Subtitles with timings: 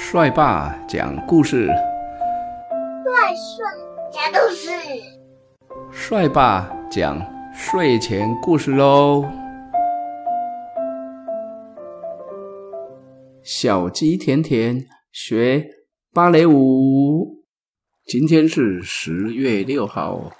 [0.00, 3.66] 帅爸讲故事，帅帅
[4.12, 4.70] 讲故事，
[5.90, 7.20] 帅爸讲
[7.52, 9.28] 睡前故事喽。
[13.42, 15.66] 小鸡甜甜学
[16.14, 17.42] 芭蕾舞。
[18.06, 20.30] 今天是十月六号，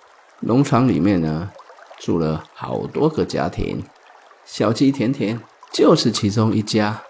[0.40, 1.50] 农场里面呢
[1.98, 3.82] 住了好多个家庭，
[4.44, 5.38] 小鸡甜甜
[5.72, 7.02] 就是其中一家，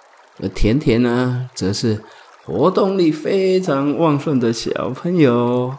[0.43, 2.03] 而甜甜呢则是。
[2.49, 5.77] 活动力非常旺盛的小朋友，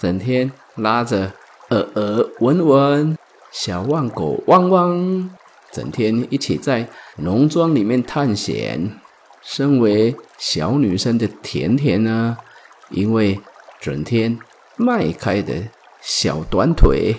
[0.00, 1.32] 整天拉着
[1.68, 3.16] 鹅鹅、文文、
[3.52, 5.30] 小旺狗汪汪，
[5.70, 6.88] 整天一起在
[7.18, 8.98] 农庄里面探险。
[9.42, 12.36] 身为小女生的甜甜呢，
[12.90, 13.40] 因为
[13.80, 14.36] 整天
[14.76, 15.54] 迈开的
[16.00, 17.14] 小短腿，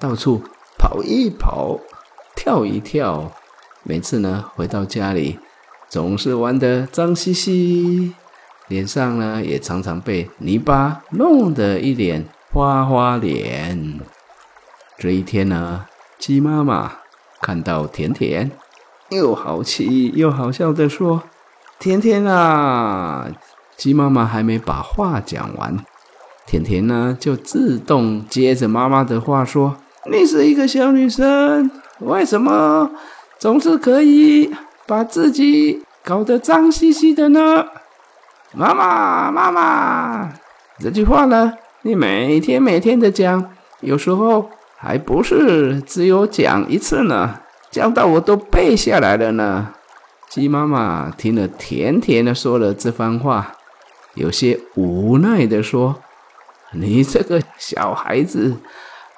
[0.00, 0.42] 到处
[0.76, 1.78] 跑一跑、
[2.34, 3.30] 跳一跳，
[3.84, 5.38] 每次呢回到家里。
[5.90, 8.12] 总是玩得脏兮兮，
[8.68, 13.98] 脸上呢也常常被泥巴弄得一脸花花脸。
[14.98, 15.86] 这一天呢，
[16.18, 16.92] 鸡妈妈
[17.40, 18.50] 看到甜甜，
[19.08, 21.22] 又好奇又好笑的说
[21.80, 23.26] ：“甜甜啊！”
[23.78, 25.74] 鸡妈妈还没把话讲完，
[26.46, 29.78] 甜甜呢就自动接着妈妈的话说
[30.12, 32.90] ：“你是一个小女生，为什么
[33.38, 34.54] 总是可以？”
[34.88, 37.66] 把自己搞得脏兮兮的呢，
[38.54, 40.32] 妈妈，妈妈，
[40.78, 43.50] 这句话呢，你每天每天的讲，
[43.80, 49.74] 有时候还不是只有讲一次呢，讲到我都背下来了呢。
[50.30, 53.52] 鸡妈妈听了甜甜的说了这番话，
[54.14, 56.00] 有些无奈的说
[56.72, 58.56] ：“你这个小孩子，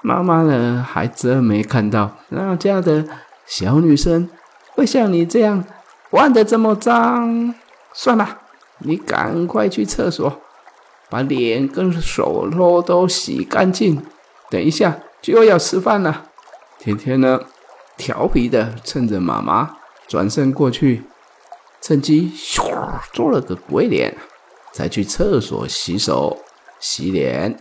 [0.02, 3.06] 妈妈呢还真没看到那家的
[3.46, 4.28] 小女生。”
[4.74, 5.64] 会像你这样
[6.10, 7.54] 玩的这么脏？
[7.92, 8.40] 算了，
[8.78, 10.40] 你赶快去厕所，
[11.08, 14.02] 把脸跟手都都洗干净。
[14.48, 16.26] 等一下就要吃饭了。
[16.78, 17.40] 甜甜呢，
[17.96, 19.76] 调皮的趁着妈妈
[20.08, 21.04] 转身过去，
[21.80, 22.62] 趁机咻
[23.12, 24.16] 做了个鬼脸，
[24.72, 26.38] 才去厕所洗手
[26.80, 27.56] 洗脸。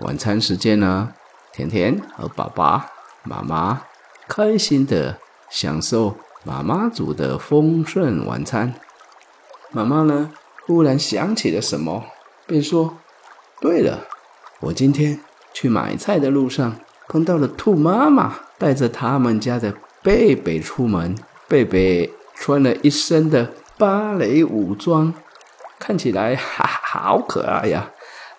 [0.00, 1.14] 晚餐时间呢，
[1.52, 2.90] 甜甜和爸爸
[3.22, 3.82] 妈妈
[4.28, 5.18] 开心的
[5.48, 6.16] 享受。
[6.46, 8.72] 妈妈煮的丰盛晚餐，
[9.72, 10.30] 妈妈呢？
[10.64, 12.04] 忽然想起了什么，
[12.46, 12.98] 便说
[13.60, 14.06] ：“对了，
[14.60, 15.18] 我今天
[15.52, 16.76] 去买菜的路上
[17.08, 19.74] 碰到了兔妈妈，带着他们家的
[20.04, 21.16] 贝贝出门。
[21.48, 25.12] 贝贝穿了一身的芭蕾舞装，
[25.80, 27.90] 看起来哈好可爱呀。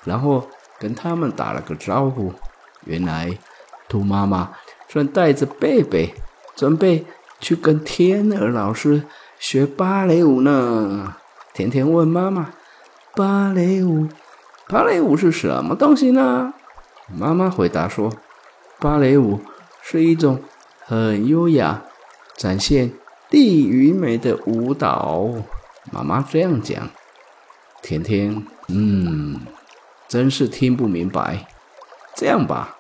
[0.06, 0.48] 然后
[0.80, 2.34] 跟他们打了个招呼。
[2.86, 3.38] 原来
[3.90, 4.54] 兔妈妈
[4.88, 6.14] 正带着贝贝
[6.56, 7.06] 准备。”
[7.40, 9.04] 去跟天儿老师
[9.40, 11.16] 学芭蕾舞呢？
[11.54, 12.54] 甜甜问妈妈
[13.16, 14.08] ：“芭蕾舞，
[14.68, 16.54] 芭蕾舞是什么东西呢？”
[17.12, 18.14] 妈妈回答说
[18.80, 19.40] ：“芭蕾舞
[19.82, 20.42] 是一种
[20.86, 21.82] 很优雅、
[22.36, 22.92] 展现
[23.30, 25.30] 地与美的舞蹈。”
[25.92, 26.90] 妈妈这样讲。
[27.82, 29.40] 甜甜，嗯，
[30.08, 31.48] 真是听不明白。
[32.16, 32.78] 这样吧，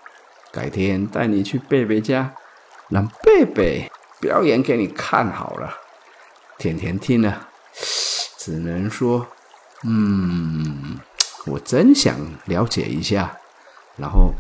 [0.52, 2.34] 改天带你去贝贝家，
[2.90, 3.90] 让贝贝。
[4.20, 5.74] 表演给你看好了，
[6.58, 7.48] 甜甜听了，
[8.38, 9.28] 只能说
[9.86, 11.00] ：“嗯，
[11.46, 13.38] 我真想了解一下。”
[13.98, 14.32] 然后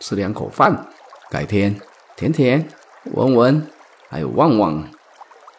[0.00, 0.88] 吃两口饭。
[1.30, 1.78] 改天，
[2.16, 2.66] 甜甜、
[3.04, 3.66] 文文
[4.08, 4.88] 还有旺旺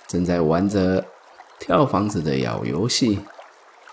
[0.08, 1.06] 正在玩着
[1.60, 3.20] 跳房子的小游戏。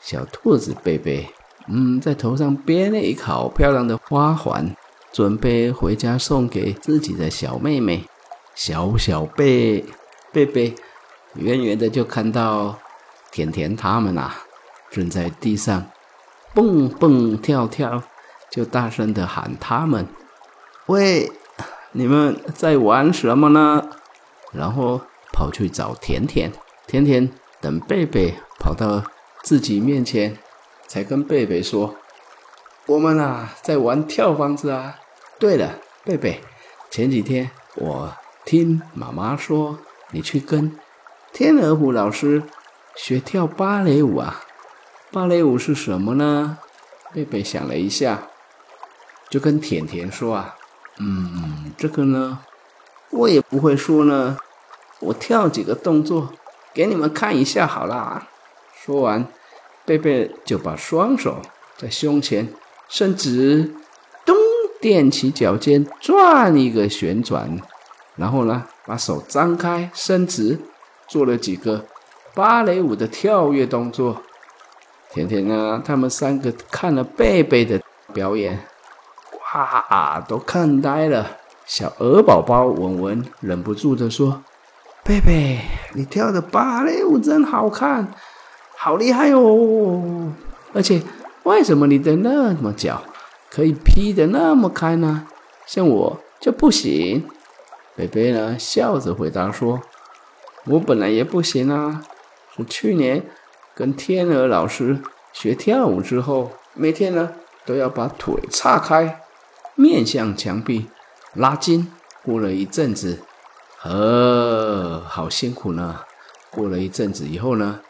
[0.00, 1.28] 小兔子贝贝，
[1.68, 4.74] 嗯，在头上编了一个好漂亮的花环，
[5.12, 8.06] 准备回家送给自己的小妹妹。
[8.56, 9.84] 小小贝
[10.32, 10.74] 贝贝，
[11.34, 12.78] 远远的就看到
[13.30, 14.32] 甜甜他们呐，
[14.90, 15.90] 正在地上
[16.54, 18.02] 蹦蹦跳跳，
[18.50, 20.06] 就大声的喊他们
[20.88, 21.30] ：“喂，
[21.92, 23.90] 你们在玩什么呢？”
[24.52, 25.02] 然后
[25.34, 26.50] 跑去找甜甜，
[26.86, 27.30] 甜甜
[27.60, 29.04] 等贝贝跑到
[29.42, 30.38] 自己面前，
[30.86, 31.94] 才跟贝贝说
[32.88, 34.96] ：“我们啊，在玩跳房子啊。
[35.38, 36.40] 对了，贝贝，
[36.90, 39.80] 前几天我……”听妈妈说，
[40.12, 40.78] 你去跟
[41.32, 42.44] 天鹅湖老师
[42.94, 44.40] 学跳芭蕾舞啊？
[45.10, 46.58] 芭蕾舞是什么呢？
[47.12, 48.28] 贝贝想了一下，
[49.28, 50.54] 就跟甜甜说啊
[51.00, 52.38] ：“嗯，这个呢，
[53.10, 54.38] 我也不会说呢。
[55.00, 56.32] 我跳几个动作
[56.72, 58.28] 给你们看一下好啦。”
[58.80, 59.26] 说完，
[59.84, 61.42] 贝贝就把双手
[61.76, 62.54] 在胸前
[62.88, 63.74] 伸直，
[64.24, 64.36] 咚，
[64.80, 67.60] 踮起脚尖转一个旋转。
[68.16, 70.58] 然后呢，把手张开伸直，
[71.06, 71.84] 做了几个
[72.34, 74.22] 芭蕾舞的跳跃动作，
[75.10, 77.80] 甜甜呢，他们三个看了贝贝的
[78.12, 78.66] 表演，
[79.54, 81.36] 哇，都看呆了。
[81.66, 84.42] 小鹅宝宝文文忍不住的说
[85.02, 85.60] ：“贝贝，
[85.94, 88.06] 你跳的芭蕾舞真好看，
[88.76, 90.32] 好厉害哦！
[90.72, 91.02] 而且，
[91.42, 93.02] 为什么你的那么脚
[93.50, 95.26] 可以劈得那么开呢？
[95.66, 97.28] 像我就不行。”
[97.96, 99.80] 贝贝呢，笑着回答说
[100.66, 102.02] ：“我本来也不行啊，
[102.54, 103.24] 是去年。”
[103.74, 105.02] 跟天鹅老师
[105.32, 107.32] 学跳舞之后，每天呢
[107.66, 109.20] 都要把腿岔开，
[109.74, 110.88] 面向墙壁
[111.34, 111.90] 拉筋。
[112.22, 113.22] 过了一阵子，
[113.82, 116.00] 呃，好辛苦呢。
[116.50, 117.80] 过了一阵子以后呢，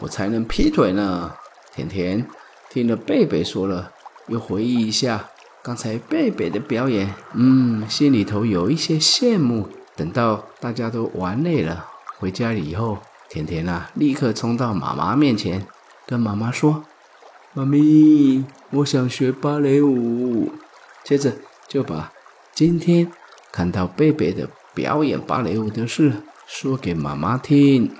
[0.00, 1.32] 我才能劈腿呢。
[1.72, 2.26] 甜甜
[2.68, 3.92] 听了贝贝说了，
[4.26, 5.30] 又回忆一下
[5.66, 9.68] 刚才贝贝的表演，嗯，心里头有一些羡慕。
[9.96, 12.98] 等到大家都玩累了，回家以后。
[13.28, 15.66] 甜甜啊，立刻冲到妈妈面前，
[16.06, 16.84] 跟妈妈说
[17.52, 20.52] ：“妈咪，我想学芭蕾舞。”
[21.02, 21.32] 接着
[21.66, 22.12] 就把
[22.54, 23.10] 今天
[23.50, 26.12] 看到贝贝的表演芭蕾舞的事
[26.46, 27.90] 说给妈妈听。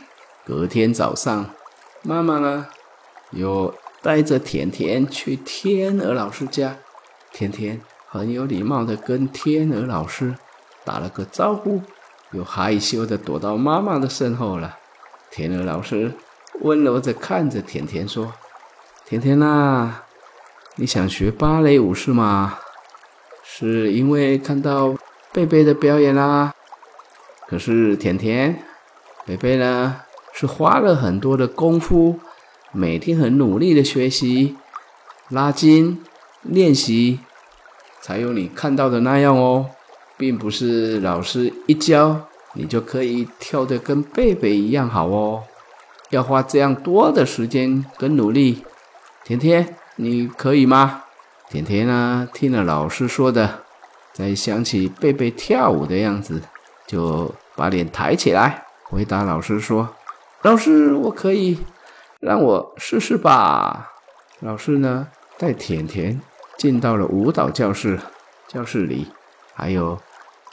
[0.45, 1.51] 隔天早上，
[2.05, 2.69] 妈妈呢
[3.33, 6.77] 又带着甜甜去天鹅老师家。
[7.37, 7.79] 甜甜
[8.09, 10.35] 很有礼貌的跟天鹅老师
[10.87, 11.83] 打了个招呼，
[12.33, 14.79] 又害羞的躲到妈妈的身后了。
[15.31, 16.15] 天鹅老师
[16.63, 18.33] 温柔的看着甜甜说
[19.05, 19.97] ：“甜甜呐，
[20.77, 22.59] 你想学芭蕾舞是吗？
[23.43, 24.97] 是因为看到
[25.31, 26.55] 贝贝的表演啦？
[27.47, 28.65] 可是甜甜，
[29.27, 30.01] 贝贝呢
[30.33, 32.19] 是花了很多的功夫，
[32.73, 34.57] 每天很努力的学习、
[35.29, 36.03] 拉筋、
[36.49, 37.21] 练习，
[38.01, 39.71] 才有你看到的那样哦，
[40.17, 42.21] 并不是老师一教。”
[42.59, 45.45] 你就可以跳得跟贝贝一样好哦，
[46.09, 48.65] 要花这样多的时间跟努力，
[49.25, 51.05] 甜甜，你可以吗？
[51.51, 53.61] 甜甜呢，听了老师说的，
[54.15, 56.41] 再想起贝贝跳舞的样子，
[56.87, 59.95] 就把脸抬起来，回答老师说
[60.41, 61.59] ：“老师，我可以，
[62.21, 63.93] 让我试试吧。”
[64.41, 66.19] 老师呢，带甜甜
[66.57, 67.99] 进到了舞蹈教室，
[68.49, 69.07] 教室里
[69.55, 69.99] 还有。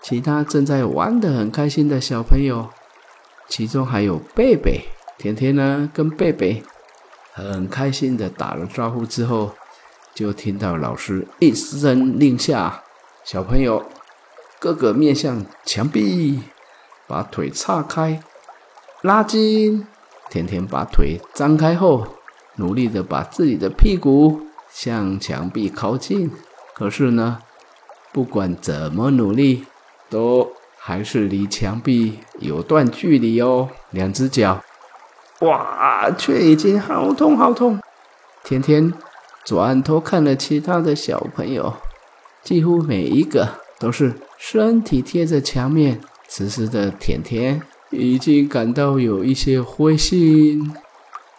[0.02, 2.68] 其他正在玩的很开心的小朋友，
[3.48, 4.82] 其中还有贝贝。
[5.18, 6.62] 甜甜呢，跟贝贝
[7.32, 9.52] 很开心的打了招呼之后，
[10.14, 12.84] 就听到老师一声令下
[13.24, 13.86] ：“小朋友，
[14.60, 16.42] 个个面向墙壁，
[17.08, 18.22] 把腿岔开，
[19.02, 19.88] 拉筋。”
[20.30, 22.06] 甜甜把腿张开后，
[22.56, 24.42] 努力的把自己的屁股
[24.74, 26.32] 向墙壁靠近。
[26.74, 27.40] 可是呢，
[28.12, 29.66] 不管怎么努力，
[30.10, 34.62] 都还是离墙壁有段距离哦，两只脚，
[35.42, 37.80] 哇，却已经好痛好痛。
[38.44, 38.92] 甜甜
[39.46, 41.76] 转头看了其他的小朋友，
[42.44, 46.02] 几乎每一个都是身体贴着墙面。
[46.28, 47.62] 此时的甜甜
[47.92, 50.74] 已经感到有一些灰心。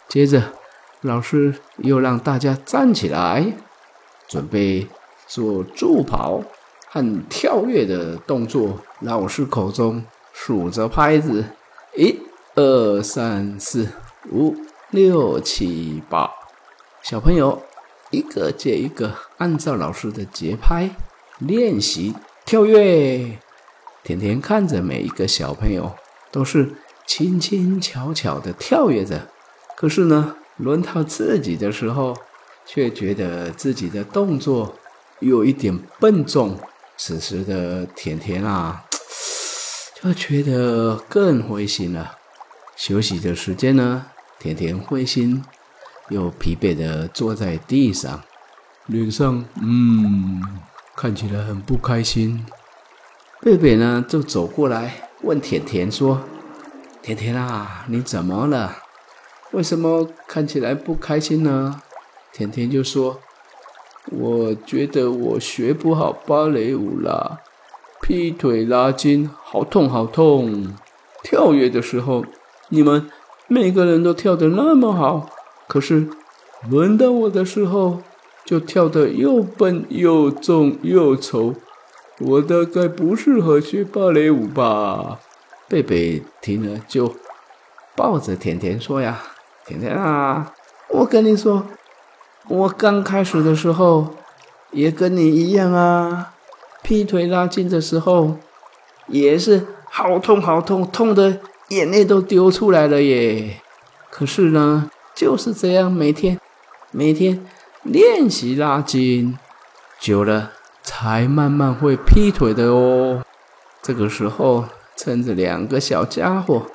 [0.07, 0.53] 接着，
[1.05, 3.53] 老师又让大家站起来，
[4.27, 4.87] 准备
[5.27, 6.43] 做助跑。
[6.87, 11.43] 和跳跃的动作，老师口中数着拍子，
[11.97, 12.17] 一、
[12.55, 13.89] 二、三、四、
[14.31, 14.55] 五、
[14.91, 16.31] 六、七、八，
[17.03, 17.61] 小朋友
[18.11, 20.91] 一个接一个按照老师的节拍
[21.39, 22.15] 练习
[22.45, 23.39] 跳跃。
[24.01, 25.91] 甜甜看着每一个小朋友
[26.31, 26.75] 都是
[27.05, 29.27] 轻轻巧巧的跳跃着，
[29.75, 32.15] 可是呢，轮到自己的时候，
[32.65, 34.75] 却觉得自己的动作
[35.19, 36.57] 有一点笨重。
[36.97, 38.85] 此时的甜甜啊，
[40.01, 42.17] 就觉得更灰心了。
[42.77, 44.05] 休息的时间呢，
[44.39, 45.43] 甜甜灰心
[46.09, 48.23] 又疲惫的坐在地上，
[48.85, 50.41] 脸上嗯
[50.95, 52.45] 看起来很不开心。
[53.41, 56.21] 贝贝呢就走过来问甜甜说
[57.03, 58.84] ：“甜甜啊，你怎么了？
[59.51, 61.81] 为什么看起来不开心呢？”
[62.33, 63.19] 甜甜就说。
[64.11, 67.39] 我觉得我学不好芭蕾舞啦，
[68.03, 70.75] 劈腿拉筋好痛好痛。
[71.23, 72.23] 跳跃的时候，
[72.69, 73.09] 你们
[73.47, 75.27] 每个人都跳得那么好，
[75.67, 76.07] 可是
[76.69, 78.03] 轮到我的时候，
[78.45, 81.55] 就跳得又笨又重又丑。
[82.19, 85.19] 我大概不适合学芭蕾舞吧？
[85.67, 87.15] 贝贝听了就
[87.95, 89.19] 抱着甜甜说呀
[89.65, 90.53] ：“甜甜啊，
[90.89, 91.65] 我跟你说。”
[92.47, 94.07] 我刚开始的时候
[94.69, 96.31] 也跟你一样啊，
[96.83, 98.37] 劈腿拉筋的时候
[99.07, 103.59] 也是好痛好痛，痛的眼泪都丢出来了耶。
[104.11, 106.39] 可是呢，就是这样每天
[106.91, 107.43] 每天
[107.81, 109.35] 练习拉筋，
[109.99, 110.51] 久了
[110.83, 113.23] 才慢慢会劈腿的哦。
[113.81, 116.67] 这个时候，趁着两个小家伙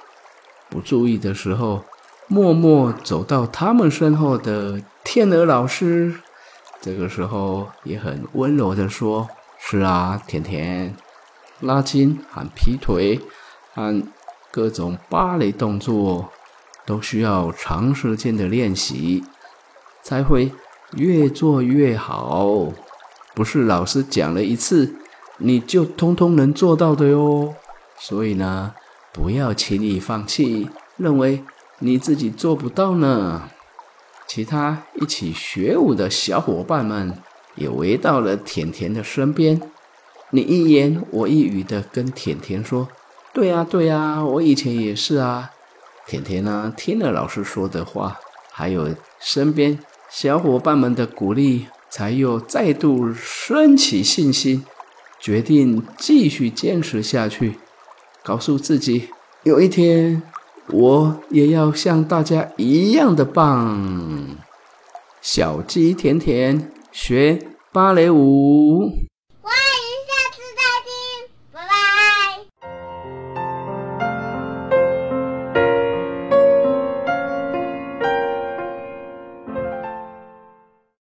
[0.69, 1.85] 不注意的时候，
[2.33, 6.15] 默默走到他们身后的天鹅老师，
[6.81, 10.95] 这个时候也很温柔的说：“是啊，甜甜，
[11.59, 13.21] 拉筋和劈腿，
[13.75, 14.01] 和
[14.53, 16.31] 各种芭蕾动作，
[16.87, 19.25] 都需要长时间的练习，
[20.05, 20.53] 才会
[20.93, 22.73] 越做越好。
[23.35, 24.95] 不是老师讲了一次。”
[25.43, 27.55] 你就通通能做到的哟，
[27.99, 28.75] 所以呢，
[29.11, 30.69] 不要轻易放弃，
[30.99, 31.43] 认为
[31.81, 33.51] 你自己做不到呢。
[34.29, 37.19] 其他一起学舞的小伙伴们
[37.57, 39.61] 也围到了甜甜的身边，
[40.31, 42.89] 你一言我一语的跟甜甜说
[43.35, 45.51] ：“对呀，对呀，我以前也是啊。”
[46.07, 48.21] 甜甜呢，听了老师说的话，
[48.53, 54.65] 还有身边小伙伴们的鼓励，才又再度升起信心。
[55.19, 57.59] 决定继续坚持下去，
[58.23, 59.11] 告诉自己，
[59.43, 60.23] 有一天
[60.73, 64.27] 我也要像大家一样的棒。
[65.21, 67.39] 小鸡甜甜学
[67.73, 69.10] 芭蕾舞。